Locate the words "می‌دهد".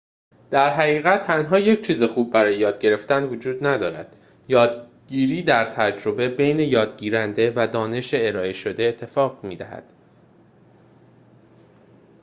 9.43-9.89